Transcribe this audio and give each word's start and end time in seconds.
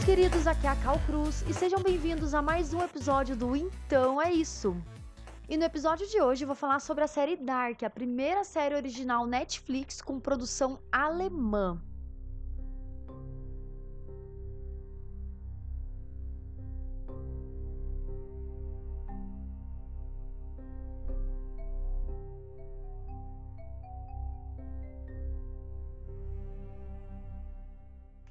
meus 0.00 0.04
queridos, 0.04 0.46
aqui 0.46 0.66
é 0.66 0.70
a 0.70 0.76
Cal 0.76 0.98
Cruz 1.06 1.44
e 1.46 1.52
sejam 1.52 1.82
bem-vindos 1.82 2.32
a 2.32 2.40
mais 2.40 2.72
um 2.72 2.82
episódio 2.82 3.36
do 3.36 3.54
Então 3.54 4.20
é 4.20 4.32
Isso. 4.32 4.74
E 5.48 5.56
no 5.56 5.64
episódio 5.64 6.06
de 6.06 6.20
hoje 6.20 6.44
vou 6.44 6.54
falar 6.54 6.80
sobre 6.80 7.04
a 7.04 7.06
série 7.06 7.36
Dark, 7.36 7.82
a 7.82 7.90
primeira 7.90 8.42
série 8.44 8.74
original 8.74 9.26
Netflix 9.26 10.00
com 10.00 10.18
produção 10.18 10.78
alemã. 10.90 11.78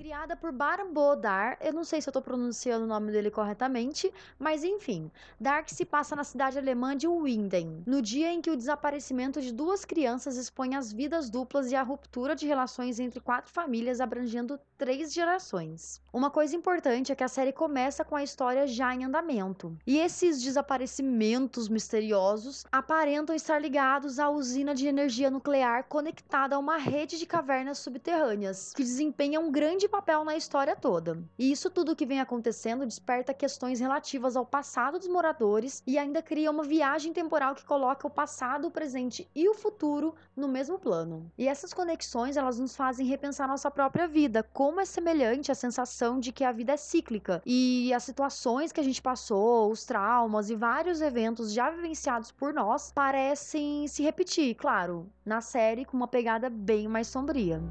Criada 0.10 0.36
por 0.36 0.52
Baran 0.52 0.92
Bodar, 0.92 1.60
eu 1.62 1.72
não 1.72 1.84
sei 1.84 2.02
se 2.02 2.10
eu 2.10 2.12
tô 2.12 2.20
pronunciando 2.20 2.84
o 2.84 2.88
nome 2.88 3.12
dele 3.12 3.30
corretamente, 3.30 4.12
mas 4.40 4.64
enfim. 4.64 5.12
Dark 5.40 5.70
se 5.70 5.86
passa 5.86 6.16
na 6.16 6.24
cidade 6.24 6.58
alemã 6.58 6.98
de 6.98 7.08
Winden, 7.08 7.84
no 7.86 8.02
dia 8.02 8.34
em 8.34 8.42
que 8.42 8.50
o 8.50 8.58
desaparecimento 8.58 9.40
de 9.40 9.54
duas 9.54 9.86
crianças 9.86 10.36
expõe 10.36 10.76
as 10.76 10.92
vidas 10.92 11.30
duplas 11.30 11.72
e 11.72 11.76
a 11.76 11.84
ruptura 11.84 12.36
de 12.36 12.48
relações 12.48 13.00
entre 13.00 13.20
quatro 13.20 13.52
famílias 13.54 14.02
abrangendo 14.02 14.60
três 14.80 15.14
gerações. 15.14 16.02
Uma 16.12 16.32
coisa 16.32 16.56
importante 16.56 17.12
é 17.12 17.16
que 17.16 17.24
a 17.24 17.28
série 17.28 17.54
começa 17.54 18.04
com 18.04 18.16
a 18.16 18.24
história 18.24 18.66
já 18.66 18.96
em 18.96 19.06
andamento. 19.06 19.78
E 19.86 20.00
esses 20.00 20.42
desaparecimentos 20.42 21.70
misteriosos 21.70 22.66
aparentam 22.72 23.36
estar 23.36 23.60
ligados 23.60 24.18
à 24.18 24.28
usina 24.28 24.74
de 24.74 24.88
energia 24.88 25.30
nuclear 25.30 25.84
conectada 25.84 26.56
a 26.56 26.60
uma 26.60 26.78
rede 26.78 27.20
de 27.20 27.28
cavernas 27.28 27.78
subterrâneas, 27.78 28.74
que 28.74 28.82
desempenha 28.82 29.40
um 29.40 29.52
grande 29.52 29.88
papel 29.88 29.99
na 30.26 30.36
história 30.36 30.76
toda. 30.76 31.24
E 31.38 31.52
isso 31.52 31.70
tudo 31.70 31.96
que 31.96 32.06
vem 32.06 32.20
acontecendo 32.20 32.86
desperta 32.86 33.34
questões 33.34 33.80
relativas 33.80 34.36
ao 34.36 34.46
passado 34.46 34.98
dos 34.98 35.08
moradores 35.08 35.84
e 35.86 35.98
ainda 35.98 36.22
cria 36.22 36.50
uma 36.50 36.64
viagem 36.64 37.14
temporal 37.14 37.54
que 37.54 37.66
coloca 37.66 38.08
o 38.08 38.10
passado, 38.10 38.68
o 38.68 38.72
presente 38.72 39.30
e 39.36 39.48
o 39.48 39.54
futuro 39.54 40.16
no 40.36 40.48
mesmo 40.48 40.80
plano. 40.80 41.30
E 41.38 41.48
essas 41.48 41.74
conexões, 41.74 42.38
elas 42.38 42.58
nos 42.58 42.76
fazem 42.76 43.06
repensar 43.06 43.48
nossa 43.48 43.70
própria 43.70 44.08
vida, 44.08 44.42
como 44.54 44.80
é 44.80 44.86
semelhante 44.86 45.52
a 45.52 45.56
sensação 45.56 46.20
de 46.20 46.32
que 46.32 46.44
a 46.44 46.52
vida 46.52 46.74
é 46.74 46.78
cíclica 46.78 47.42
e 47.46 47.94
as 47.94 48.04
situações 48.04 48.72
que 48.72 48.80
a 48.80 48.84
gente 48.84 49.02
passou, 49.02 49.70
os 49.70 49.86
traumas 49.86 50.50
e 50.50 50.56
vários 50.56 51.02
eventos 51.02 51.54
já 51.54 51.70
vivenciados 51.70 52.32
por 52.32 52.54
nós 52.54 52.92
parecem 52.92 53.88
se 53.88 54.02
repetir, 54.02 54.56
claro, 54.56 55.08
na 55.24 55.42
série 55.42 55.86
com 55.86 55.96
uma 55.96 56.08
pegada 56.08 56.50
bem 56.50 56.88
mais 56.88 57.08
sombria. 57.08 57.62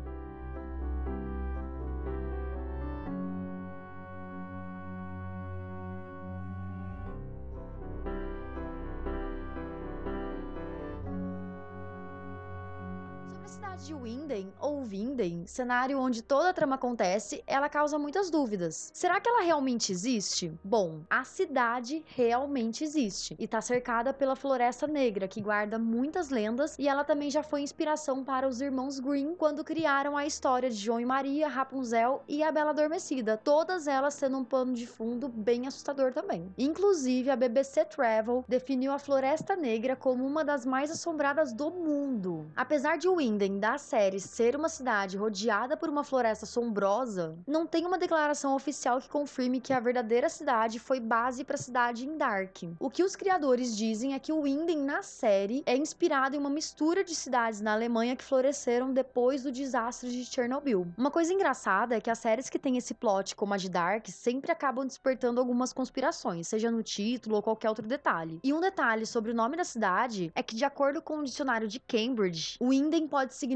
Cidade 13.69 13.87
de 13.87 13.95
Winden, 13.95 14.53
ou 14.61 14.81
Winden, 14.81 15.47
cenário 15.47 15.99
onde 15.99 16.23
toda 16.23 16.51
a 16.51 16.53
trama 16.53 16.77
acontece, 16.77 17.43
ela 17.47 17.69
causa 17.69 17.99
muitas 17.99 18.31
dúvidas. 18.31 18.91
Será 18.95 19.21
que 19.21 19.29
ela 19.29 19.43
realmente 19.43 19.93
existe? 19.93 20.53
Bom, 20.65 21.01
a 21.11 21.25
cidade 21.25 22.03
realmente 22.07 22.83
existe 22.83 23.37
e 23.39 23.45
está 23.45 23.61
cercada 23.61 24.13
pela 24.13 24.37
Floresta 24.37 24.87
Negra, 24.87 25.29
que 25.29 25.41
guarda 25.41 25.79
muitas 25.79 26.31
lendas, 26.31 26.77
e 26.79 26.89
ela 26.89 27.05
também 27.05 27.31
já 27.31 27.43
foi 27.43 27.61
inspiração 27.61 28.25
para 28.25 28.49
os 28.49 28.61
irmãos 28.61 28.99
Green 29.01 29.35
quando 29.35 29.65
criaram 29.65 30.17
a 30.17 30.25
história 30.25 30.71
de 30.71 30.77
João 30.77 31.01
e 31.01 31.07
Maria, 31.07 31.49
Rapunzel 31.49 32.23
e 32.27 32.43
a 32.43 32.51
Bela 32.51 32.71
Adormecida, 32.71 33.37
todas 33.37 33.87
elas 33.87 34.17
tendo 34.17 34.39
um 34.39 34.45
pano 34.45 34.73
de 34.73 34.87
fundo 34.87 35.29
bem 35.29 35.67
assustador 35.67 36.13
também. 36.13 36.53
Inclusive, 36.57 37.31
a 37.31 37.37
BBC 37.37 37.85
Travel 37.85 38.45
definiu 38.49 38.93
a 38.93 38.99
Floresta 38.99 39.55
Negra 39.57 39.95
como 39.95 40.27
uma 40.27 40.45
das 40.45 40.65
mais 40.65 40.91
assombradas 40.91 41.53
do 41.53 41.71
mundo. 41.71 42.47
Apesar 42.57 42.97
de 42.97 43.09
Winden 43.09 43.59
da 43.69 43.77
série 43.77 44.19
ser 44.19 44.57
uma 44.57 44.71
cidade 44.71 45.19
rodeada 45.19 45.77
por 45.77 45.91
uma 45.91 46.03
floresta 46.03 46.47
sombrosa, 46.47 47.37
não 47.47 47.67
tem 47.67 47.85
uma 47.85 47.99
declaração 47.99 48.57
oficial 48.57 48.99
que 48.99 49.11
confirme 49.11 49.61
que 49.61 49.75
a 49.75 49.81
verdadeira 49.81 50.31
cidade 50.31 50.79
foi 50.79 50.99
base 50.99 51.45
para 51.45 51.55
a 51.55 51.59
cidade 51.59 52.07
em 52.07 52.17
Dark. 52.17 52.57
O 52.81 52.89
que 52.89 53.05
os 53.05 53.15
criadores 53.15 53.77
dizem 53.77 54.15
é 54.15 54.19
que 54.19 54.33
o 54.33 54.41
Winden 54.41 54.79
na 54.79 55.03
série 55.03 55.63
é 55.67 55.77
inspirado 55.77 56.35
em 56.35 56.39
uma 56.39 56.49
mistura 56.49 57.05
de 57.05 57.15
cidades 57.15 57.61
na 57.61 57.75
Alemanha 57.75 58.17
que 58.17 58.25
floresceram 58.25 58.91
depois 58.91 59.43
do 59.43 59.53
desastre 59.53 60.11
de 60.11 60.25
Chernobyl. 60.25 60.87
Uma 60.97 61.11
coisa 61.11 61.35
engraçada 61.35 61.95
é 61.95 62.01
que 62.01 62.09
as 62.09 62.21
séries 62.21 62.49
que 62.49 62.59
têm 62.59 62.79
esse 62.79 62.95
plot, 62.95 63.37
como 63.37 63.53
a 63.53 63.59
de 63.59 63.69
Dark, 63.69 64.07
sempre 64.09 64.51
acabam 64.51 64.87
despertando 64.87 65.41
algumas 65.41 65.75
conspirações, 65.75 66.49
seja 66.49 66.71
no 66.71 66.83
título 66.83 67.37
ou 67.37 67.43
qualquer 67.43 67.69
outro 67.69 67.87
detalhe. 67.87 68.41
E 68.43 68.51
um 68.51 68.63
detalhe 68.63 69.05
sobre 69.05 69.33
o 69.33 69.35
nome 69.35 69.59
da 69.59 69.65
cidade 69.65 70.33
é 70.35 70.43
que, 70.43 70.57
de 70.57 70.65
acordo 70.65 71.03
com 71.03 71.19
o 71.19 71.25
dicionário 71.25 71.69
de 71.69 71.79
Cambridge, 71.79 72.57
Winden 72.63 73.07
pode 73.07 73.35
significar 73.35 73.48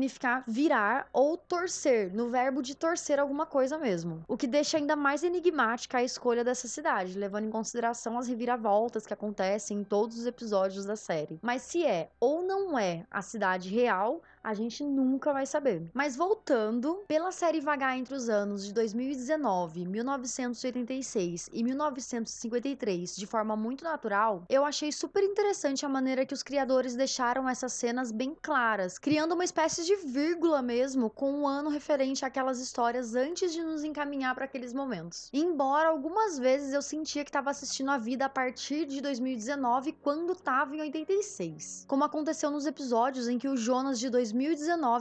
virar 0.47 1.09
ou 1.13 1.37
torcer, 1.37 2.13
no 2.13 2.29
verbo 2.29 2.63
de 2.63 2.75
torcer 2.75 3.19
alguma 3.19 3.47
coisa 3.47 3.79
mesmo. 3.79 4.23
O 4.29 4.37
que 4.37 4.47
deixa 4.47 4.77
ainda 4.77 4.97
mais 4.97 5.23
enigmática 5.23 5.99
a 5.99 6.03
escolha 6.03 6.45
dessa 6.45 6.69
cidade, 6.69 7.19
levando 7.19 7.47
em 7.47 7.51
consideração 7.51 8.19
as 8.19 8.29
reviravoltas 8.29 9.07
que 9.07 9.15
acontecem 9.15 9.79
em 9.79 9.85
todos 9.85 10.19
os 10.19 10.27
episódios 10.27 10.85
da 10.85 10.97
série. 10.97 11.39
Mas 11.43 11.63
se 11.63 11.85
é 11.85 12.11
ou 12.21 12.43
não 12.43 12.79
é 12.79 13.05
a 13.11 13.23
cidade 13.23 13.69
real, 13.69 14.23
a 14.43 14.55
gente 14.55 14.83
nunca 14.85 15.33
vai 15.33 15.47
saber. 15.47 15.89
Mas 15.95 16.17
voltando, 16.17 17.05
pela 17.07 17.31
série 17.31 17.61
vagar 17.61 17.97
entre 17.97 18.15
os 18.15 18.29
anos 18.29 18.67
de 18.67 18.73
2019, 18.73 19.87
1986 19.87 21.49
e 21.53 21.63
1953 21.63 23.17
de 23.17 23.27
forma 23.27 23.57
muito 23.57 23.85
natural, 23.85 24.45
eu 24.49 24.65
achei 24.65 24.91
super 24.91 25.23
interessante 25.23 25.87
a 25.87 25.89
maneira 25.89 26.27
que 26.27 26.35
os 26.35 26.43
criadores 26.43 26.97
deixaram 26.97 27.49
essas 27.49 27.73
cenas 27.73 28.11
bem 28.11 28.37
claras, 28.41 28.99
criando 28.99 29.35
uma 29.35 29.45
espécie 29.45 29.85
de 29.85 29.95
vírgula 29.97 30.61
mesmo 30.61 31.09
com 31.09 31.33
um 31.33 31.47
ano 31.47 31.71
referente 31.71 32.25
àquelas 32.25 32.61
histórias 32.61 33.15
antes 33.15 33.53
de 33.53 33.63
nos 33.63 33.85
encaminhar 33.85 34.35
para 34.35 34.45
aqueles 34.45 34.73
momentos. 34.73 35.31
Embora 35.33 35.89
algumas 35.89 36.39
vezes 36.39 36.73
eu 36.73 36.83
sentia 36.83 37.25
que 37.25 37.31
estava 37.31 37.51
assistindo 37.51 37.91
a 37.91 37.99
vida 37.99 38.25
a 38.25 38.29
partir 38.29 38.87
de 38.87 39.01
2019 39.01 39.93
quando 39.93 40.33
estava 40.33 40.75
em 40.75 40.81
86. 40.81 41.85
Como 41.87 42.05
aconteceu 42.05 42.51
nos 42.51 42.67
episódios 42.67 43.29
em 43.29 43.39
que 43.39 43.49
o 43.49 43.57
Jonas 43.57 44.01
de 44.01 44.11
2019 44.11 44.32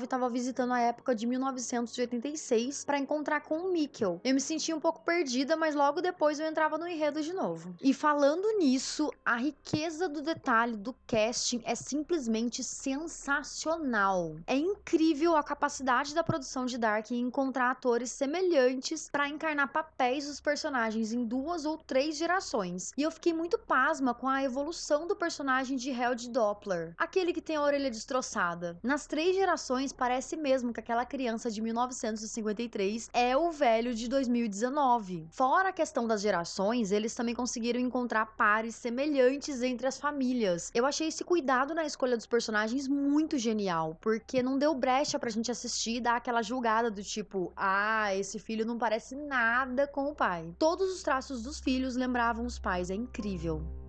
estava 0.04 0.30
visitando 0.30 0.74
a 0.74 0.80
época 0.80 1.16
de 1.16 1.26
1986 1.26 2.84
para 2.86 3.00
encontrar 3.00 3.42
com 3.42 3.60
o 3.60 3.72
Mikkel. 3.72 4.20
Eu 4.24 4.34
me 4.34 4.42
sentia 4.42 4.76
um 4.76 4.80
pouco 4.80 5.02
perdida, 5.02 5.56
mas 5.56 5.76
logo 5.76 6.02
depois 6.02 6.40
eu 6.40 6.48
entrava 6.48 6.78
no 6.78 6.88
enredo 6.88 7.22
de 7.22 7.34
novo. 7.34 7.76
E 7.82 7.94
falando 7.94 8.58
nisso, 8.58 9.12
a 9.24 9.38
riqueza 9.38 10.10
do 10.10 10.22
detalhe 10.22 10.76
do 10.76 10.94
casting 11.08 11.62
é 11.64 11.76
simplesmente 11.76 12.64
sensacional. 12.64 14.36
É 14.48 14.56
incrível 14.56 15.36
a 15.36 15.44
capacidade 15.44 16.14
da 16.14 16.24
produção 16.24 16.66
de 16.66 16.78
Dark 16.78 17.12
em 17.12 17.22
encontrar 17.22 17.72
atores 17.72 18.12
semelhantes 18.12 19.10
para 19.10 19.30
encarnar 19.30 19.72
papéis 19.72 20.28
dos 20.28 20.42
personagens 20.42 21.14
em 21.14 21.24
duas 21.24 21.66
ou 21.66 21.78
três 21.78 22.18
gerações. 22.18 22.92
E 22.98 23.04
eu 23.04 23.12
fiquei 23.12 23.34
muito 23.34 23.58
pasma 23.58 24.14
com 24.14 24.28
a 24.28 24.44
evolução 24.44 25.08
do 25.08 25.16
personagem 25.16 25.78
de 25.78 25.90
Held 25.90 26.30
Doppler, 26.30 26.94
aquele 26.98 27.34
que 27.34 27.42
tem 27.42 27.56
a 27.56 27.62
orelha 27.62 27.90
destroçada. 27.90 28.80
Nas 28.84 29.06
três 29.06 29.21
gerações, 29.34 29.92
parece 29.92 30.38
mesmo 30.38 30.72
que 30.72 30.80
aquela 30.80 31.06
criança 31.06 31.50
de 31.50 31.60
1953 31.60 33.10
é 33.14 33.36
o 33.36 33.52
velho 33.52 33.96
de 33.96 34.08
2019. 34.08 35.28
Fora 35.32 35.70
a 35.70 35.74
questão 35.74 36.06
das 36.08 36.22
gerações, 36.22 36.92
eles 36.92 37.16
também 37.16 37.34
conseguiram 37.34 37.80
encontrar 37.80 38.28
pares 38.38 38.76
semelhantes 38.76 39.64
entre 39.64 39.88
as 39.88 40.00
famílias. 40.00 40.70
Eu 40.74 40.86
achei 40.86 41.08
esse 41.08 41.24
cuidado 41.24 41.74
na 41.74 41.84
escolha 41.84 42.16
dos 42.16 42.28
personagens 42.28 42.88
muito 42.88 43.40
genial, 43.40 43.98
porque 44.00 44.44
não 44.44 44.52
não 44.52 44.60
deu 44.60 44.76
brecha 44.76 45.18
pra 45.18 45.30
gente 45.30 45.50
assistir 45.50 45.96
e 45.96 46.02
dar 46.02 46.18
aquela 46.18 46.42
julgada 46.42 46.92
do 46.92 47.02
tipo, 47.02 47.54
ah, 47.56 48.14
esse 48.14 48.38
filho 48.38 48.66
não 48.66 48.78
parece 48.78 49.16
nada 49.16 49.88
com 49.88 50.10
o 50.10 50.16
pai. 50.16 50.54
Todos 50.60 50.94
os 50.94 51.02
traços 51.02 51.42
dos 51.42 51.62
filhos 51.62 51.96
lembravam 51.96 52.46
os 52.46 52.60
pais, 52.60 52.90
é 52.90 52.96
incrível. 52.96 53.81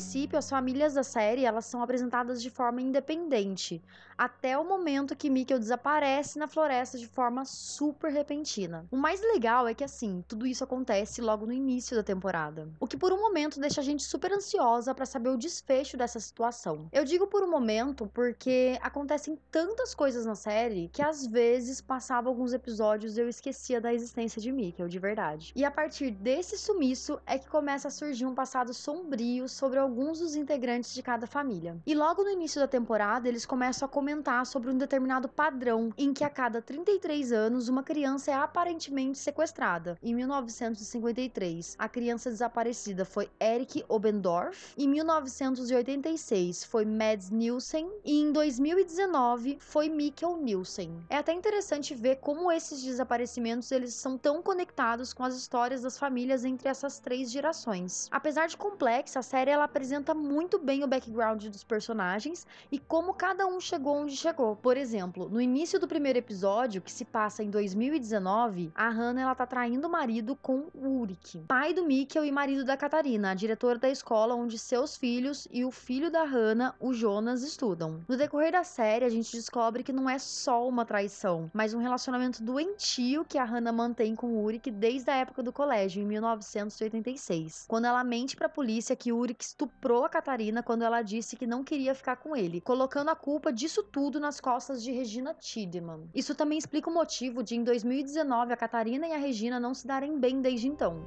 Princípio, 0.00 0.38
as 0.38 0.48
famílias 0.48 0.94
da 0.94 1.04
série 1.04 1.44
elas 1.44 1.66
são 1.66 1.82
apresentadas 1.82 2.40
de 2.40 2.48
forma 2.48 2.80
independente. 2.80 3.82
Até 4.20 4.58
o 4.58 4.62
momento 4.62 5.16
que 5.16 5.30
Mikkel 5.30 5.58
desaparece 5.58 6.38
na 6.38 6.46
floresta 6.46 6.98
de 6.98 7.08
forma 7.08 7.46
super 7.46 8.12
repentina. 8.12 8.84
O 8.90 8.96
mais 8.98 9.18
legal 9.22 9.66
é 9.66 9.72
que 9.72 9.82
assim, 9.82 10.22
tudo 10.28 10.46
isso 10.46 10.62
acontece 10.62 11.22
logo 11.22 11.46
no 11.46 11.54
início 11.54 11.96
da 11.96 12.02
temporada, 12.02 12.68
o 12.78 12.86
que 12.86 12.98
por 12.98 13.14
um 13.14 13.18
momento 13.18 13.58
deixa 13.58 13.80
a 13.80 13.84
gente 13.84 14.02
super 14.02 14.30
ansiosa 14.30 14.94
para 14.94 15.06
saber 15.06 15.30
o 15.30 15.38
desfecho 15.38 15.96
dessa 15.96 16.20
situação. 16.20 16.86
Eu 16.92 17.02
digo 17.02 17.28
por 17.28 17.42
um 17.42 17.50
momento 17.50 18.10
porque 18.12 18.78
acontecem 18.82 19.38
tantas 19.50 19.94
coisas 19.94 20.26
na 20.26 20.34
série 20.34 20.90
que 20.92 21.00
às 21.00 21.26
vezes 21.26 21.80
passava 21.80 22.28
alguns 22.28 22.52
episódios 22.52 23.16
eu 23.16 23.26
esquecia 23.26 23.80
da 23.80 23.94
existência 23.94 24.38
de 24.38 24.52
Mikkel, 24.52 24.86
de 24.86 24.98
verdade. 24.98 25.50
E 25.56 25.64
a 25.64 25.70
partir 25.70 26.10
desse 26.10 26.58
sumiço 26.58 27.18
é 27.24 27.38
que 27.38 27.48
começa 27.48 27.88
a 27.88 27.90
surgir 27.90 28.26
um 28.26 28.34
passado 28.34 28.74
sombrio 28.74 29.48
sobre 29.48 29.78
alguns 29.78 30.18
dos 30.18 30.36
integrantes 30.36 30.92
de 30.92 31.02
cada 31.02 31.26
família. 31.26 31.78
E 31.86 31.94
logo 31.94 32.22
no 32.22 32.28
início 32.28 32.60
da 32.60 32.68
temporada, 32.68 33.26
eles 33.26 33.46
começam 33.46 33.86
a 33.86 33.88
comentar 34.10 34.44
sobre 34.44 34.72
um 34.72 34.76
determinado 34.76 35.28
padrão 35.28 35.92
em 35.96 36.12
que 36.12 36.24
a 36.24 36.28
cada 36.28 36.60
33 36.60 37.30
anos 37.30 37.68
uma 37.68 37.80
criança 37.80 38.32
é 38.32 38.34
aparentemente 38.34 39.18
sequestrada. 39.18 39.96
Em 40.02 40.12
1953, 40.12 41.76
a 41.78 41.88
criança 41.88 42.28
desaparecida 42.28 43.04
foi 43.04 43.30
Eric 43.40 43.84
Obendorf, 43.88 44.74
em 44.76 44.88
1986 44.88 46.64
foi 46.64 46.84
Mads 46.84 47.30
Nielsen 47.30 47.88
e 48.04 48.20
em 48.20 48.32
2019 48.32 49.58
foi 49.60 49.88
Mikkel 49.88 50.36
Nielsen. 50.38 50.90
É 51.08 51.18
até 51.18 51.32
interessante 51.32 51.94
ver 51.94 52.16
como 52.16 52.50
esses 52.50 52.82
desaparecimentos 52.82 53.70
eles 53.70 53.94
são 53.94 54.18
tão 54.18 54.42
conectados 54.42 55.12
com 55.12 55.22
as 55.22 55.36
histórias 55.36 55.82
das 55.82 55.96
famílias 55.96 56.44
entre 56.44 56.68
essas 56.68 56.98
três 56.98 57.30
gerações. 57.30 58.08
Apesar 58.10 58.48
de 58.48 58.56
complexa, 58.56 59.20
a 59.20 59.22
série 59.22 59.52
ela 59.52 59.64
apresenta 59.64 60.12
muito 60.14 60.58
bem 60.58 60.82
o 60.82 60.88
background 60.88 61.46
dos 61.46 61.62
personagens 61.62 62.44
e 62.72 62.78
como 62.80 63.14
cada 63.14 63.46
um 63.46 63.60
chegou 63.60 63.99
onde 64.00 64.16
chegou. 64.16 64.56
Por 64.56 64.76
exemplo, 64.76 65.28
no 65.28 65.40
início 65.40 65.78
do 65.78 65.86
primeiro 65.86 66.18
episódio, 66.18 66.80
que 66.80 66.90
se 66.90 67.04
passa 67.04 67.42
em 67.42 67.50
2019, 67.50 68.72
a 68.74 68.88
Hannah 68.88 69.22
ela 69.22 69.34
tá 69.34 69.46
traindo 69.46 69.86
o 69.86 69.90
marido 69.90 70.34
com 70.36 70.68
o 70.74 70.88
Ulrich, 70.88 71.44
pai 71.46 71.74
do 71.74 71.84
Mikkel 71.84 72.24
e 72.24 72.32
marido 72.32 72.64
da 72.64 72.76
Catarina, 72.76 73.30
a 73.30 73.34
diretora 73.34 73.78
da 73.78 73.88
escola 73.88 74.34
onde 74.34 74.58
seus 74.58 74.96
filhos 74.96 75.46
e 75.50 75.64
o 75.64 75.70
filho 75.70 76.10
da 76.10 76.24
Hannah, 76.24 76.74
o 76.80 76.92
Jonas, 76.92 77.42
estudam. 77.42 78.00
No 78.08 78.16
decorrer 78.16 78.52
da 78.52 78.64
série, 78.64 79.04
a 79.04 79.08
gente 79.08 79.32
descobre 79.32 79.82
que 79.82 79.92
não 79.92 80.08
é 80.08 80.18
só 80.18 80.66
uma 80.66 80.84
traição, 80.84 81.50
mas 81.52 81.74
um 81.74 81.78
relacionamento 81.78 82.42
doentio 82.42 83.24
que 83.24 83.38
a 83.38 83.44
Hannah 83.44 83.72
mantém 83.72 84.14
com 84.14 84.28
o 84.28 84.42
Ulrich 84.42 84.70
desde 84.70 85.10
a 85.10 85.16
época 85.16 85.42
do 85.42 85.52
colégio, 85.52 86.02
em 86.02 86.06
1986, 86.06 87.66
quando 87.68 87.84
ela 87.84 88.02
mente 88.02 88.36
para 88.36 88.46
a 88.46 88.50
polícia 88.50 88.96
que 88.96 89.12
Ulrich 89.12 89.44
estuprou 89.44 90.04
a 90.04 90.08
Catarina 90.08 90.62
quando 90.62 90.82
ela 90.82 91.02
disse 91.02 91.36
que 91.36 91.46
não 91.46 91.62
queria 91.62 91.94
ficar 91.94 92.16
com 92.16 92.34
ele, 92.34 92.60
colocando 92.60 93.10
a 93.10 93.16
culpa 93.16 93.52
disso 93.52 93.82
tudo 93.92 94.20
nas 94.20 94.40
costas 94.40 94.82
de 94.82 94.92
Regina 94.92 95.34
Tiedemann. 95.34 96.08
Isso 96.14 96.34
também 96.34 96.58
explica 96.58 96.88
o 96.88 96.94
motivo 96.94 97.42
de, 97.42 97.56
em 97.56 97.64
2019, 97.64 98.52
a 98.52 98.56
Catarina 98.56 99.06
e 99.06 99.12
a 99.12 99.18
Regina 99.18 99.58
não 99.58 99.74
se 99.74 99.86
darem 99.86 100.18
bem 100.18 100.40
desde 100.40 100.68
então. 100.68 101.04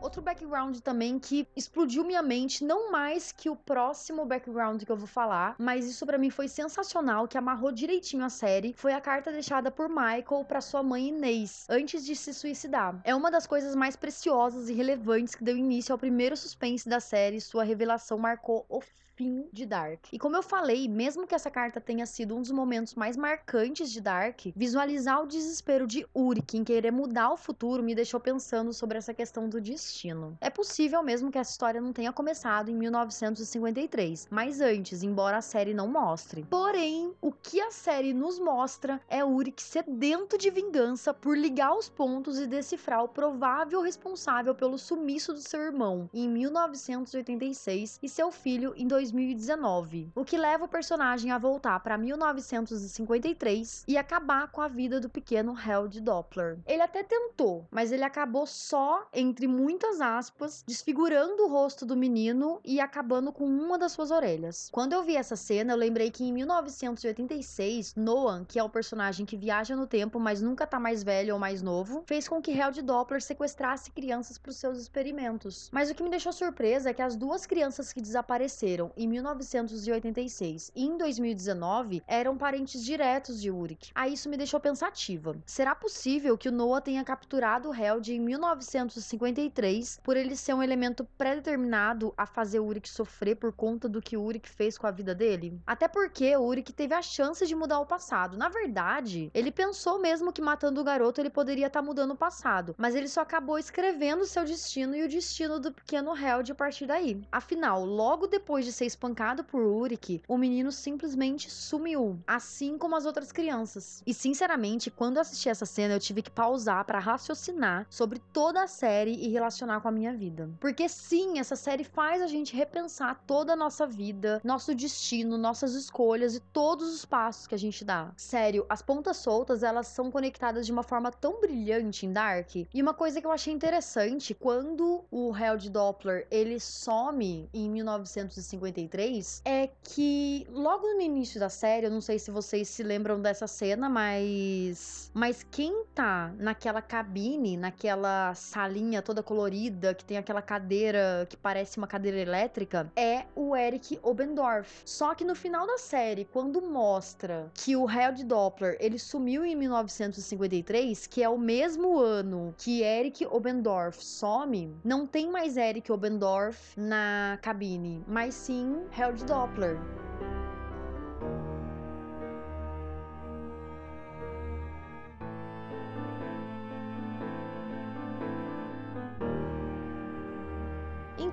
Outro 0.00 0.22
background 0.22 0.78
também 0.78 1.18
que 1.18 1.48
explodiu 1.56 2.04
minha 2.04 2.22
mente, 2.22 2.62
não 2.64 2.92
mais 2.92 3.32
que 3.32 3.50
o 3.50 3.56
próximo 3.56 4.24
background 4.24 4.82
que 4.84 4.92
eu 4.92 4.96
vou 4.96 5.06
falar, 5.06 5.56
mas 5.58 5.86
isso 5.86 6.06
para 6.06 6.18
mim 6.18 6.30
foi 6.30 6.48
sensacional, 6.48 7.26
que 7.26 7.36
amarrou 7.36 7.72
direitinho 7.72 8.24
a 8.24 8.28
série, 8.28 8.72
foi 8.72 8.92
a 8.92 9.00
carta 9.00 9.32
deixada 9.32 9.70
por 9.70 9.88
Michael 9.88 10.44
para 10.46 10.60
sua 10.60 10.82
mãe 10.82 11.08
Inês, 11.08 11.66
antes 11.68 12.04
de 12.04 12.14
se 12.14 12.32
suicidar. 12.32 13.00
É 13.04 13.14
uma 13.14 13.30
das 13.30 13.46
coisas 13.46 13.74
mais 13.74 13.96
preciosas 13.96 14.68
e 14.68 14.74
relevantes 14.74 15.34
que 15.34 15.42
deu 15.42 15.56
início 15.56 15.92
ao 15.92 15.98
primeiro 15.98 16.36
suspense 16.36 16.88
da 16.88 17.00
série, 17.00 17.40
sua 17.40 17.64
revelação 17.64 18.18
marcou 18.18 18.64
o 18.68 18.80
fim 19.16 19.48
de 19.50 19.64
Dark. 19.64 20.04
E 20.12 20.18
como 20.18 20.36
eu 20.36 20.42
falei, 20.42 20.86
mesmo 20.86 21.26
que 21.26 21.34
essa 21.34 21.50
carta 21.50 21.80
tenha 21.80 22.04
sido 22.04 22.36
um 22.36 22.42
dos 22.42 22.50
momentos 22.50 22.94
mais 22.94 23.16
marcantes 23.16 23.90
de 23.90 24.00
Dark, 24.00 24.40
visualizar 24.54 25.22
o 25.22 25.26
desespero 25.26 25.86
de 25.86 26.06
Uric 26.14 26.56
em 26.56 26.62
querer 26.62 26.92
mudar 26.92 27.32
o 27.32 27.36
futuro 27.36 27.82
me 27.82 27.94
deixou 27.94 28.20
pensando 28.20 28.74
sobre 28.74 28.98
essa 28.98 29.14
questão 29.14 29.48
do 29.48 29.60
destino. 29.60 30.36
É 30.40 30.50
possível 30.50 31.02
mesmo 31.02 31.30
que 31.30 31.38
essa 31.38 31.50
história 31.50 31.80
não 31.80 31.92
tenha 31.92 32.12
começado 32.12 32.70
em 32.70 32.74
1953, 32.74 34.28
mas 34.30 34.60
antes, 34.60 35.02
embora 35.02 35.38
a 35.38 35.42
série 35.42 35.72
não 35.72 35.88
mostre. 35.88 36.44
Porém, 36.50 37.14
o 37.20 37.32
que 37.32 37.58
a 37.60 37.70
série 37.70 38.12
nos 38.12 38.38
mostra 38.38 39.00
é 39.08 39.24
Uric 39.24 39.62
sedento 39.62 40.36
de 40.36 40.50
vingança 40.50 41.14
por 41.14 41.36
ligar 41.36 41.74
os 41.74 41.88
pontos 41.88 42.38
e 42.38 42.46
decifrar 42.46 43.02
o 43.02 43.08
provável 43.08 43.80
responsável 43.80 44.54
pelo 44.54 44.76
sumiço 44.76 45.32
do 45.32 45.40
seu 45.40 45.62
irmão 45.62 46.10
em 46.12 46.28
1986 46.28 47.98
e 48.02 48.08
seu 48.08 48.30
filho 48.30 48.74
em 48.76 48.86
2000 48.86 49.05
2019, 49.12 50.10
o 50.14 50.24
que 50.24 50.36
leva 50.36 50.64
o 50.64 50.68
personagem 50.68 51.30
a 51.30 51.38
voltar 51.38 51.78
para 51.80 51.96
1953 51.96 53.84
e 53.86 53.96
acabar 53.96 54.50
com 54.50 54.60
a 54.60 54.68
vida 54.68 55.00
do 55.00 55.08
pequeno 55.08 55.56
Held 55.58 56.00
Doppler. 56.00 56.58
Ele 56.66 56.82
até 56.82 57.02
tentou, 57.02 57.66
mas 57.70 57.92
ele 57.92 58.04
acabou 58.04 58.46
só, 58.46 59.06
entre 59.12 59.46
muitas 59.46 60.00
aspas, 60.00 60.64
desfigurando 60.66 61.44
o 61.44 61.48
rosto 61.48 61.86
do 61.86 61.96
menino 61.96 62.60
e 62.64 62.80
acabando 62.80 63.32
com 63.32 63.44
uma 63.44 63.78
das 63.78 63.92
suas 63.92 64.10
orelhas. 64.10 64.68
Quando 64.72 64.92
eu 64.92 65.02
vi 65.02 65.16
essa 65.16 65.36
cena, 65.36 65.72
eu 65.72 65.76
lembrei 65.76 66.10
que 66.10 66.24
em 66.24 66.32
1986, 66.32 67.94
Noah, 67.94 68.44
que 68.46 68.58
é 68.58 68.62
o 68.62 68.68
personagem 68.68 69.24
que 69.24 69.36
viaja 69.36 69.76
no 69.76 69.86
tempo, 69.86 70.18
mas 70.18 70.42
nunca 70.42 70.66
tá 70.66 70.80
mais 70.80 71.02
velho 71.02 71.34
ou 71.34 71.40
mais 71.40 71.62
novo, 71.62 72.04
fez 72.06 72.28
com 72.28 72.40
que 72.40 72.52
Held 72.52 72.82
Doppler 72.82 73.22
sequestrasse 73.22 73.90
crianças 73.90 74.38
para 74.38 74.50
os 74.50 74.56
seus 74.56 74.78
experimentos. 74.78 75.70
Mas 75.72 75.90
o 75.90 75.94
que 75.94 76.02
me 76.02 76.10
deixou 76.10 76.32
surpresa 76.32 76.90
é 76.90 76.94
que 76.94 77.02
as 77.02 77.16
duas 77.16 77.46
crianças 77.46 77.92
que 77.92 78.00
desapareceram 78.00 78.90
em 78.96 79.06
1986 79.06 80.72
e 80.74 80.84
em 80.84 80.96
2019 80.96 82.02
eram 82.06 82.36
parentes 82.36 82.82
diretos 82.82 83.40
de 83.40 83.50
Uric. 83.50 83.90
Aí 83.94 84.14
isso 84.14 84.28
me 84.28 84.36
deixou 84.36 84.58
pensativa. 84.58 85.36
Será 85.44 85.74
possível 85.74 86.38
que 86.38 86.48
o 86.48 86.52
Noah 86.52 86.80
tenha 86.80 87.04
capturado 87.04 87.68
o 87.68 87.74
Held 87.74 88.12
em 88.12 88.20
1953 88.20 90.00
por 90.02 90.16
ele 90.16 90.34
ser 90.34 90.54
um 90.54 90.62
elemento 90.62 91.04
pré-determinado 91.18 92.14
a 92.16 92.26
fazer 92.26 92.60
Uric 92.60 92.88
sofrer 92.88 93.36
por 93.36 93.52
conta 93.52 93.88
do 93.88 94.00
que 94.00 94.16
Uric 94.16 94.48
fez 94.48 94.78
com 94.78 94.86
a 94.86 94.90
vida 94.90 95.14
dele? 95.14 95.60
Até 95.66 95.86
porque 95.86 96.36
Uric 96.36 96.72
teve 96.72 96.94
a 96.94 97.02
chance 97.02 97.46
de 97.46 97.54
mudar 97.54 97.80
o 97.80 97.86
passado. 97.86 98.36
Na 98.36 98.48
verdade, 98.48 99.30
ele 99.34 99.52
pensou 99.52 99.98
mesmo 99.98 100.32
que 100.32 100.40
matando 100.40 100.80
o 100.80 100.84
garoto 100.84 101.20
ele 101.20 101.30
poderia 101.30 101.66
estar 101.66 101.80
tá 101.80 101.86
mudando 101.86 102.12
o 102.12 102.16
passado, 102.16 102.74
mas 102.78 102.94
ele 102.94 103.08
só 103.08 103.20
acabou 103.20 103.58
escrevendo 103.58 104.24
seu 104.24 104.44
destino 104.44 104.96
e 104.96 105.04
o 105.04 105.08
destino 105.08 105.60
do 105.60 105.72
pequeno 105.72 106.16
Held 106.16 106.52
a 106.52 106.54
partir 106.54 106.86
daí. 106.86 107.20
Afinal, 107.30 107.84
logo 107.84 108.26
depois 108.26 108.64
de 108.64 108.72
ser 108.72 108.85
ser 108.86 108.96
espancado 108.96 109.42
por 109.44 109.62
Uric, 109.62 110.22
o 110.28 110.38
menino 110.38 110.70
simplesmente 110.70 111.50
sumiu, 111.50 112.18
assim 112.26 112.78
como 112.78 112.96
as 112.96 113.04
outras 113.04 113.32
crianças. 113.32 114.02
E 114.06 114.14
sinceramente, 114.14 114.90
quando 114.90 115.16
eu 115.16 115.22
assisti 115.22 115.48
essa 115.48 115.66
cena, 115.66 115.94
eu 115.94 116.00
tive 116.00 116.22
que 116.22 116.30
pausar 116.30 116.84
para 116.84 116.98
raciocinar 116.98 117.86
sobre 117.90 118.20
toda 118.32 118.62
a 118.62 118.66
série 118.66 119.14
e 119.14 119.28
relacionar 119.28 119.80
com 119.80 119.88
a 119.88 119.92
minha 119.92 120.14
vida. 120.14 120.48
Porque 120.60 120.88
sim, 120.88 121.38
essa 121.38 121.56
série 121.56 121.84
faz 121.84 122.22
a 122.22 122.26
gente 122.26 122.54
repensar 122.54 123.22
toda 123.26 123.52
a 123.52 123.56
nossa 123.56 123.86
vida, 123.86 124.40
nosso 124.44 124.74
destino, 124.74 125.36
nossas 125.36 125.74
escolhas 125.74 126.36
e 126.36 126.40
todos 126.40 126.94
os 126.94 127.04
passos 127.04 127.46
que 127.46 127.54
a 127.54 127.58
gente 127.58 127.84
dá. 127.84 128.12
Sério, 128.16 128.64
as 128.68 128.82
pontas 128.82 129.16
soltas, 129.16 129.62
elas 129.62 129.88
são 129.88 130.10
conectadas 130.10 130.64
de 130.64 130.72
uma 130.72 130.82
forma 130.82 131.10
tão 131.10 131.40
brilhante 131.40 132.06
em 132.06 132.12
Dark. 132.12 132.54
E 132.54 132.82
uma 132.82 132.94
coisa 132.94 133.20
que 133.20 133.26
eu 133.26 133.32
achei 133.32 133.52
interessante, 133.52 134.34
quando 134.34 135.04
o 135.10 135.36
Held 135.36 135.70
Doppler, 135.70 136.26
ele 136.30 136.60
some 136.60 137.48
em 137.52 137.68
1950 137.70 138.75
53 138.76 139.42
é 139.44 139.70
que 139.82 140.46
logo 140.50 140.86
no 140.94 141.00
início 141.00 141.40
da 141.40 141.48
série, 141.48 141.86
eu 141.86 141.90
não 141.90 142.00
sei 142.00 142.18
se 142.18 142.30
vocês 142.30 142.68
se 142.68 142.82
lembram 142.82 143.20
dessa 143.20 143.46
cena, 143.46 143.88
mas 143.88 145.10
mas 145.14 145.44
quem 145.50 145.84
tá 145.94 146.34
naquela 146.38 146.82
cabine, 146.82 147.56
naquela 147.56 148.34
salinha 148.34 149.00
toda 149.00 149.22
colorida, 149.22 149.94
que 149.94 150.04
tem 150.04 150.18
aquela 150.18 150.42
cadeira 150.42 151.26
que 151.28 151.36
parece 151.36 151.78
uma 151.78 151.86
cadeira 151.86 152.18
elétrica, 152.18 152.92
é 152.94 153.24
o 153.34 153.56
Eric 153.56 153.98
Obendorf. 154.02 154.82
Só 154.84 155.14
que 155.14 155.24
no 155.24 155.34
final 155.34 155.66
da 155.66 155.78
série, 155.78 156.26
quando 156.26 156.60
mostra 156.60 157.50
que 157.54 157.74
o 157.74 157.90
Held 157.90 158.24
Doppler, 158.24 158.76
ele 158.78 158.98
sumiu 158.98 159.44
em 159.44 159.56
1953, 159.56 161.06
que 161.06 161.22
é 161.22 161.28
o 161.28 161.38
mesmo 161.38 161.98
ano 161.98 162.54
que 162.58 162.82
Eric 162.82 163.26
Obendorf 163.26 164.04
some, 164.04 164.76
não 164.84 165.06
tem 165.06 165.30
mais 165.30 165.56
Eric 165.56 165.90
Obendorf 165.90 166.78
na 166.78 167.38
cabine, 167.40 168.04
mas 168.06 168.34
sim 168.34 168.65
Held 168.90 169.18
Doppler. 169.26 169.78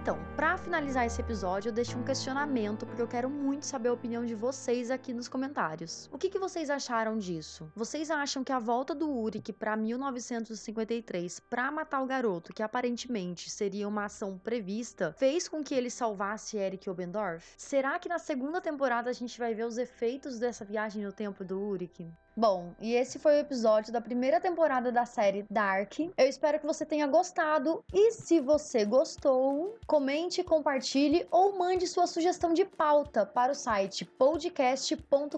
Então, 0.03 0.19
para 0.35 0.57
finalizar 0.57 1.05
esse 1.05 1.21
episódio, 1.21 1.69
eu 1.69 1.73
deixo 1.73 1.97
um 1.97 2.03
questionamento 2.03 2.85
porque 2.85 3.01
eu 3.01 3.07
quero 3.07 3.29
muito 3.29 3.65
saber 3.65 3.87
a 3.87 3.93
opinião 3.93 4.25
de 4.25 4.35
vocês 4.35 4.91
aqui 4.91 5.13
nos 5.13 5.29
comentários. 5.29 6.09
O 6.11 6.17
que, 6.17 6.29
que 6.29 6.37
vocês 6.37 6.69
acharam 6.69 7.17
disso? 7.17 7.71
Vocês 7.73 8.11
acham 8.11 8.43
que 8.43 8.51
a 8.51 8.59
volta 8.59 8.93
do 8.93 9.09
Uric 9.09 9.53
para 9.53 9.77
1953 9.77 11.39
para 11.39 11.71
matar 11.71 12.01
o 12.01 12.05
garoto, 12.05 12.51
que 12.51 12.61
aparentemente 12.61 13.49
seria 13.49 13.87
uma 13.87 14.03
ação 14.03 14.37
prevista, 14.37 15.15
fez 15.17 15.47
com 15.47 15.63
que 15.63 15.73
ele 15.73 15.89
salvasse 15.89 16.57
Eric 16.57 16.89
Obendorf? 16.89 17.53
Será 17.55 17.97
que 17.97 18.09
na 18.09 18.19
segunda 18.19 18.59
temporada 18.59 19.09
a 19.09 19.13
gente 19.13 19.39
vai 19.39 19.55
ver 19.55 19.65
os 19.65 19.77
efeitos 19.77 20.37
dessa 20.37 20.65
viagem 20.65 21.01
no 21.01 21.13
tempo 21.13 21.45
do 21.45 21.57
Uric? 21.57 22.11
Bom, 22.35 22.73
e 22.79 22.95
esse 22.95 23.19
foi 23.19 23.35
o 23.35 23.39
episódio 23.39 23.93
da 23.93 24.01
primeira 24.01 24.39
temporada 24.39 24.91
da 24.91 25.05
série 25.05 25.45
Dark. 25.51 25.99
Eu 26.17 26.27
espero 26.27 26.59
que 26.59 26.65
você 26.65 26.83
tenha 26.83 27.05
gostado 27.05 27.83
e 27.93 28.11
se 28.11 28.39
você 28.39 28.83
gostou, 28.83 29.77
comente, 29.85 30.43
compartilhe 30.43 31.27
ou 31.29 31.55
mande 31.57 31.85
sua 31.85 32.07
sugestão 32.07 32.51
de 32.51 32.65
pauta 32.65 33.23
para 33.23 33.51
o 33.51 33.55
site 33.55 34.03
podcast.com.br. 34.03 35.37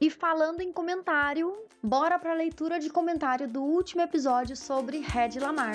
E 0.00 0.08
falando 0.08 0.60
em 0.60 0.72
comentário, 0.72 1.66
bora 1.82 2.16
para 2.16 2.30
a 2.30 2.34
leitura 2.34 2.78
de 2.78 2.88
comentário 2.88 3.48
do 3.48 3.62
último 3.62 4.02
episódio 4.02 4.56
sobre 4.56 5.00
Red 5.00 5.40
Lamar. 5.40 5.74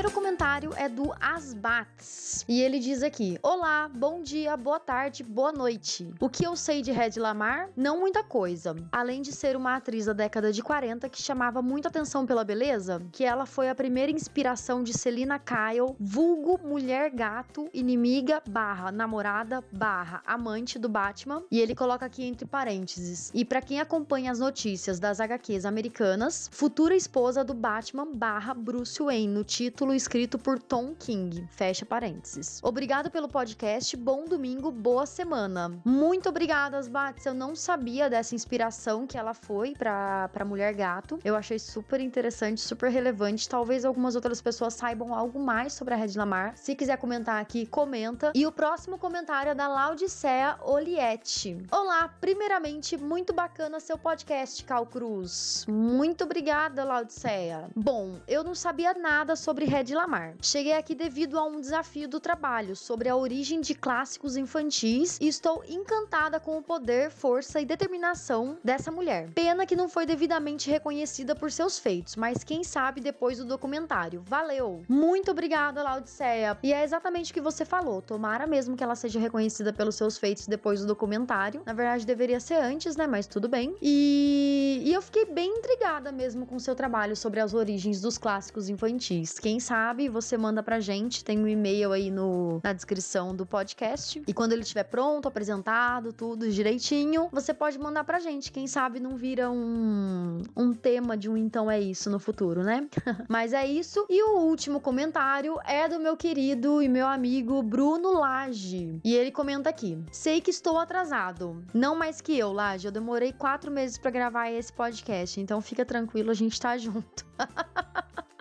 primeiro 0.00 0.10
comentário 0.12 0.72
é 0.76 0.88
do 0.88 1.12
Asbats. 1.20 2.29
E 2.50 2.60
ele 2.62 2.80
diz 2.80 3.00
aqui: 3.04 3.38
Olá, 3.44 3.88
bom 3.88 4.20
dia, 4.20 4.56
boa 4.56 4.80
tarde, 4.80 5.22
boa 5.22 5.52
noite. 5.52 6.12
O 6.18 6.28
que 6.28 6.44
eu 6.44 6.56
sei 6.56 6.82
de 6.82 6.90
Red 6.90 7.12
Lamar? 7.16 7.70
Não 7.76 8.00
muita 8.00 8.24
coisa. 8.24 8.74
Além 8.90 9.22
de 9.22 9.30
ser 9.30 9.54
uma 9.54 9.76
atriz 9.76 10.06
da 10.06 10.12
década 10.12 10.52
de 10.52 10.60
40 10.60 11.08
que 11.08 11.22
chamava 11.22 11.62
muita 11.62 11.86
atenção 11.86 12.26
pela 12.26 12.42
beleza, 12.42 13.00
que 13.12 13.24
ela 13.24 13.46
foi 13.46 13.68
a 13.68 13.74
primeira 13.74 14.10
inspiração 14.10 14.82
de 14.82 14.92
Selina 14.92 15.38
Kyle, 15.38 15.94
vulgo 16.00 16.58
mulher 16.66 17.12
gato, 17.12 17.70
inimiga 17.72 18.42
barra 18.48 18.90
namorada 18.90 19.62
barra 19.70 20.20
amante 20.26 20.76
do 20.76 20.88
Batman. 20.88 21.44
E 21.52 21.60
ele 21.60 21.76
coloca 21.76 22.04
aqui 22.04 22.24
entre 22.24 22.48
parênteses. 22.48 23.30
E 23.32 23.44
para 23.44 23.62
quem 23.62 23.78
acompanha 23.78 24.32
as 24.32 24.40
notícias 24.40 24.98
das 24.98 25.20
HQs 25.20 25.64
americanas, 25.64 26.50
futura 26.50 26.96
esposa 26.96 27.44
do 27.44 27.54
Batman 27.54 28.10
barra 28.12 28.54
Bruce 28.54 29.00
Wayne 29.00 29.32
no 29.32 29.44
título 29.44 29.94
escrito 29.94 30.36
por 30.36 30.58
Tom 30.58 30.96
King. 30.98 31.46
Fecha 31.52 31.86
parênteses. 31.86 32.39
Obrigado 32.62 33.10
pelo 33.10 33.28
podcast. 33.28 33.96
Bom 33.96 34.24
domingo, 34.24 34.70
boa 34.70 35.04
semana. 35.04 35.78
Muito 35.84 36.28
obrigada, 36.28 36.78
Asbats. 36.78 37.26
Eu 37.26 37.34
não 37.34 37.54
sabia 37.54 38.08
dessa 38.08 38.34
inspiração 38.34 39.06
que 39.06 39.18
ela 39.18 39.34
foi 39.34 39.74
pra, 39.74 40.28
pra 40.28 40.44
Mulher 40.44 40.74
Gato. 40.74 41.18
Eu 41.22 41.36
achei 41.36 41.58
super 41.58 42.00
interessante, 42.00 42.60
super 42.60 42.90
relevante. 42.90 43.48
Talvez 43.48 43.84
algumas 43.84 44.14
outras 44.14 44.40
pessoas 44.40 44.74
saibam 44.74 45.14
algo 45.14 45.38
mais 45.38 45.74
sobre 45.74 45.92
a 45.94 45.96
Red 45.96 46.12
Lamar. 46.16 46.56
Se 46.56 46.74
quiser 46.74 46.96
comentar 46.96 47.40
aqui, 47.40 47.66
comenta. 47.66 48.32
E 48.34 48.46
o 48.46 48.52
próximo 48.52 48.96
comentário 48.96 49.50
é 49.50 49.54
da 49.54 49.68
Laudicea 49.68 50.58
Oliette. 50.62 51.58
Olá, 51.70 52.08
primeiramente, 52.20 52.96
muito 52.96 53.32
bacana 53.32 53.80
seu 53.80 53.98
podcast, 53.98 54.64
Cal 54.64 54.86
Cruz. 54.86 55.66
Muito 55.68 56.24
obrigada, 56.24 56.84
Laudicea. 56.84 57.68
Bom, 57.76 58.16
eu 58.26 58.42
não 58.42 58.54
sabia 58.54 58.94
nada 58.94 59.36
sobre 59.36 59.66
Red 59.66 59.94
Lamar. 59.94 60.34
Cheguei 60.40 60.72
aqui 60.72 60.94
devido 60.94 61.38
a 61.38 61.44
um 61.44 61.60
desafio 61.60 62.08
do 62.08 62.18
trabalho 62.18 62.29
sobre 62.74 63.08
a 63.08 63.16
origem 63.16 63.60
de 63.60 63.74
clássicos 63.74 64.36
infantis 64.36 65.18
e 65.20 65.28
estou 65.28 65.62
encantada 65.68 66.38
com 66.40 66.58
o 66.58 66.62
poder, 66.62 67.10
força 67.10 67.60
e 67.60 67.64
determinação 67.64 68.58
dessa 68.62 68.90
mulher. 68.90 69.30
Pena 69.34 69.66
que 69.66 69.76
não 69.76 69.88
foi 69.88 70.06
devidamente 70.06 70.70
reconhecida 70.70 71.34
por 71.34 71.50
seus 71.50 71.78
feitos, 71.78 72.16
mas 72.16 72.44
quem 72.44 72.62
sabe 72.64 73.00
depois 73.00 73.38
do 73.38 73.44
documentário. 73.44 74.22
Valeu! 74.26 74.82
Muito 74.88 75.30
obrigada, 75.30 75.82
Laodiceia. 75.82 76.58
E 76.62 76.72
é 76.72 76.84
exatamente 76.84 77.30
o 77.30 77.34
que 77.34 77.40
você 77.40 77.64
falou. 77.64 78.02
Tomara 78.02 78.46
mesmo 78.46 78.76
que 78.76 78.84
ela 78.84 78.94
seja 78.94 79.18
reconhecida 79.18 79.72
pelos 79.72 79.94
seus 79.94 80.18
feitos 80.18 80.46
depois 80.46 80.80
do 80.80 80.86
documentário. 80.86 81.62
Na 81.64 81.72
verdade, 81.72 82.06
deveria 82.06 82.40
ser 82.40 82.56
antes, 82.56 82.96
né? 82.96 83.06
Mas 83.06 83.26
tudo 83.26 83.48
bem. 83.48 83.76
E, 83.80 84.82
e 84.84 84.92
eu 84.92 85.02
fiquei 85.02 85.24
bem 85.24 85.58
intrigada 85.58 86.10
mesmo 86.12 86.46
com 86.46 86.58
seu 86.58 86.74
trabalho 86.74 87.16
sobre 87.16 87.40
as 87.40 87.54
origens 87.54 88.00
dos 88.00 88.18
clássicos 88.18 88.68
infantis. 88.68 89.38
Quem 89.38 89.60
sabe, 89.60 90.08
você 90.08 90.36
manda 90.36 90.62
pra 90.62 90.80
gente, 90.80 91.24
tem 91.24 91.38
um 91.38 91.48
e-mail 91.48 91.92
aí 91.92 92.09
no, 92.10 92.60
na 92.62 92.72
descrição 92.72 93.34
do 93.34 93.46
podcast. 93.46 94.22
E 94.26 94.32
quando 94.32 94.52
ele 94.52 94.62
estiver 94.62 94.84
pronto, 94.84 95.28
apresentado, 95.28 96.12
tudo 96.12 96.50
direitinho, 96.50 97.28
você 97.32 97.54
pode 97.54 97.78
mandar 97.78 98.04
pra 98.04 98.18
gente. 98.18 98.52
Quem 98.52 98.66
sabe 98.66 99.00
não 99.00 99.16
vira 99.16 99.50
um, 99.50 100.42
um 100.56 100.72
tema 100.72 101.16
de 101.16 101.28
um 101.28 101.36
Então 101.36 101.70
É 101.70 101.80
Isso 101.80 102.10
no 102.10 102.18
futuro, 102.18 102.62
né? 102.62 102.88
Mas 103.28 103.52
é 103.52 103.66
isso. 103.66 104.04
E 104.08 104.22
o 104.22 104.38
último 104.40 104.80
comentário 104.80 105.58
é 105.64 105.88
do 105.88 105.98
meu 105.98 106.16
querido 106.16 106.82
e 106.82 106.88
meu 106.88 107.06
amigo 107.06 107.62
Bruno 107.62 108.12
Lage. 108.12 109.00
E 109.04 109.14
ele 109.14 109.30
comenta 109.30 109.70
aqui: 109.70 109.98
Sei 110.10 110.40
que 110.40 110.50
estou 110.50 110.78
atrasado. 110.78 111.64
Não 111.72 111.94
mais 111.94 112.20
que 112.20 112.36
eu, 112.38 112.52
Lage. 112.52 112.86
Eu 112.86 112.92
demorei 112.92 113.32
quatro 113.32 113.70
meses 113.70 113.98
para 113.98 114.10
gravar 114.10 114.50
esse 114.50 114.72
podcast. 114.72 115.40
Então 115.40 115.60
fica 115.60 115.84
tranquilo, 115.84 116.30
a 116.30 116.34
gente 116.34 116.60
tá 116.60 116.76
junto. 116.76 117.26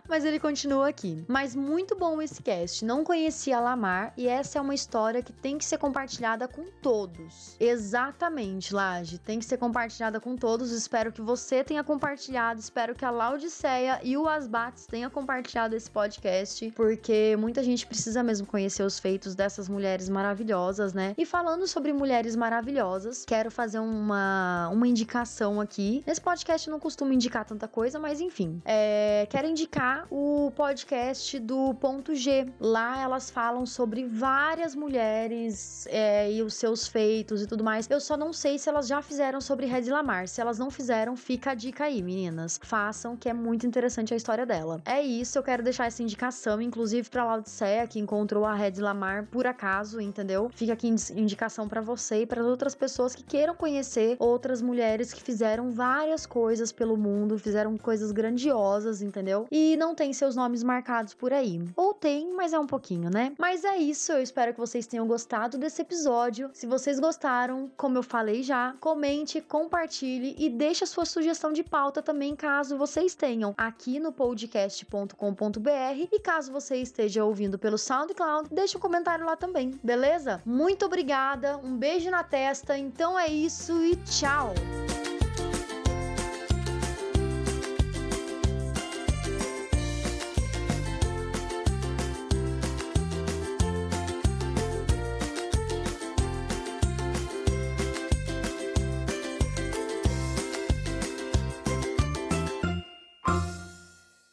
Mas 0.09 0.25
ele 0.25 0.39
continua 0.39 0.89
aqui. 0.89 1.23
Mas 1.27 1.55
muito 1.55 1.95
bom 1.95 2.19
esse 2.19 2.41
cast. 2.41 2.83
Não 2.83 3.03
conhecia 3.03 3.59
Lamar 3.59 4.11
e 4.17 4.27
essa 4.27 4.57
é 4.57 4.61
uma 4.61 4.73
história 4.73 5.21
que 5.21 5.31
tem 5.31 5.55
que 5.55 5.63
ser 5.63 5.77
compartilhada 5.77 6.47
com 6.47 6.65
todos. 6.81 7.55
Exatamente, 7.59 8.73
Laje. 8.73 9.19
Tem 9.19 9.37
que 9.37 9.45
ser 9.45 9.57
compartilhada 9.57 10.19
com 10.19 10.35
todos. 10.35 10.71
Espero 10.71 11.11
que 11.11 11.21
você 11.21 11.63
tenha 11.63 11.83
compartilhado. 11.83 12.59
Espero 12.59 12.95
que 12.95 13.05
a 13.05 13.11
Laudiceia 13.11 13.99
e 14.03 14.17
o 14.17 14.27
Asbates 14.27 14.87
tenham 14.87 15.11
compartilhado 15.11 15.75
esse 15.75 15.91
podcast. 15.91 16.71
Porque 16.71 17.35
muita 17.37 17.61
gente 17.63 17.85
precisa 17.85 18.23
mesmo 18.23 18.47
conhecer 18.47 18.81
os 18.81 18.97
feitos 18.97 19.35
dessas 19.35 19.69
mulheres 19.69 20.09
maravilhosas, 20.09 20.91
né? 20.91 21.13
E 21.19 21.25
falando 21.25 21.67
sobre 21.67 21.93
mulheres 21.93 22.35
maravilhosas, 22.35 23.25
quero 23.25 23.51
fazer 23.51 23.77
uma, 23.77 24.69
uma 24.69 24.87
indicação 24.87 25.61
aqui. 25.61 26.03
Nesse 26.07 26.21
podcast 26.21 26.67
eu 26.67 26.71
não 26.71 26.79
costumo 26.79 27.13
indicar 27.13 27.45
tanta 27.45 27.67
coisa, 27.67 27.99
mas 27.99 28.19
enfim. 28.19 28.59
É, 28.65 29.27
quero 29.29 29.47
indicar 29.47 29.98
o 30.09 30.51
podcast 30.55 31.39
do 31.39 31.73
Ponto 31.75 32.15
G. 32.15 32.47
Lá 32.59 33.01
elas 33.01 33.29
falam 33.29 33.65
sobre 33.65 34.05
várias 34.05 34.75
mulheres 34.75 35.87
é, 35.89 36.31
e 36.31 36.41
os 36.41 36.53
seus 36.53 36.87
feitos 36.87 37.41
e 37.41 37.47
tudo 37.47 37.63
mais. 37.63 37.89
Eu 37.89 37.99
só 37.99 38.15
não 38.17 38.33
sei 38.33 38.57
se 38.57 38.69
elas 38.69 38.87
já 38.87 39.01
fizeram 39.01 39.41
sobre 39.41 39.65
Red 39.65 39.89
Lamar. 39.89 40.27
Se 40.27 40.41
elas 40.41 40.59
não 40.59 40.69
fizeram, 40.69 41.15
fica 41.15 41.51
a 41.51 41.53
dica 41.53 41.85
aí, 41.85 42.01
meninas. 42.01 42.59
Façam, 42.61 43.15
que 43.15 43.29
é 43.29 43.33
muito 43.33 43.65
interessante 43.65 44.13
a 44.13 44.17
história 44.17 44.45
dela. 44.45 44.81
É 44.85 45.01
isso, 45.01 45.37
eu 45.37 45.43
quero 45.43 45.63
deixar 45.63 45.85
essa 45.85 46.03
indicação, 46.03 46.61
inclusive 46.61 47.09
pra 47.09 47.25
Laudicea, 47.25 47.87
que 47.87 47.99
encontrou 47.99 48.45
a 48.45 48.53
Red 48.53 48.79
Lamar 48.79 49.25
por 49.25 49.47
acaso, 49.47 49.99
entendeu? 49.99 50.49
Fica 50.53 50.73
aqui 50.73 50.87
indicação 50.87 51.67
para 51.67 51.81
você 51.81 52.21
e 52.21 52.25
para 52.25 52.43
outras 52.43 52.75
pessoas 52.75 53.15
que 53.15 53.23
queiram 53.23 53.55
conhecer 53.55 54.15
outras 54.19 54.61
mulheres 54.61 55.13
que 55.13 55.21
fizeram 55.21 55.71
várias 55.71 56.25
coisas 56.25 56.71
pelo 56.71 56.97
mundo, 56.97 57.37
fizeram 57.37 57.77
coisas 57.77 58.11
grandiosas, 58.11 59.01
entendeu? 59.01 59.47
E 59.51 59.75
não 59.77 59.88
não 59.89 59.95
tem 59.95 60.13
seus 60.13 60.35
nomes 60.35 60.61
marcados 60.61 61.15
por 61.15 61.33
aí. 61.33 61.59
Ou 61.75 61.95
tem, 61.95 62.31
mas 62.35 62.53
é 62.53 62.59
um 62.59 62.67
pouquinho, 62.67 63.09
né? 63.09 63.33
Mas 63.39 63.63
é 63.63 63.75
isso, 63.77 64.11
eu 64.11 64.21
espero 64.21 64.53
que 64.53 64.59
vocês 64.59 64.85
tenham 64.85 65.07
gostado 65.07 65.57
desse 65.57 65.81
episódio. 65.81 66.51
Se 66.53 66.67
vocês 66.67 66.99
gostaram, 66.99 67.71
como 67.75 67.97
eu 67.97 68.03
falei 68.03 68.43
já, 68.43 68.75
comente, 68.79 69.41
compartilhe 69.41 70.35
e 70.37 70.47
deixe 70.47 70.83
a 70.83 70.87
sua 70.87 71.05
sugestão 71.05 71.51
de 71.51 71.63
pauta 71.63 72.03
também, 72.03 72.35
caso 72.35 72.77
vocês 72.77 73.15
tenham 73.15 73.55
aqui 73.57 73.99
no 73.99 74.11
podcast.com.br. 74.11 76.07
E 76.11 76.19
caso 76.19 76.51
você 76.51 76.77
esteja 76.77 77.25
ouvindo 77.25 77.57
pelo 77.57 77.77
SoundCloud, 77.77 78.49
deixe 78.51 78.77
um 78.77 78.81
comentário 78.81 79.25
lá 79.25 79.35
também, 79.35 79.79
beleza? 79.83 80.39
Muito 80.45 80.85
obrigada, 80.85 81.57
um 81.57 81.75
beijo 81.75 82.11
na 82.11 82.23
testa. 82.23 82.77
Então 82.77 83.17
é 83.17 83.27
isso 83.27 83.73
e 83.83 83.95
tchau! 83.95 84.53